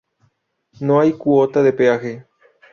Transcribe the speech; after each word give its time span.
No 0.79 0.99
hay 0.99 1.13
cuota 1.13 1.61
de 1.61 1.73
peaje. 1.73 2.25